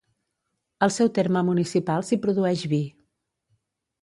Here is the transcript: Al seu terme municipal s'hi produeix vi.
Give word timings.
Al 0.85 0.93
seu 0.95 1.11
terme 1.17 1.43
municipal 1.51 2.09
s'hi 2.09 2.21
produeix 2.25 2.65
vi. 2.73 2.81